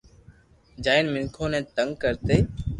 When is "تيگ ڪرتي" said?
1.75-2.37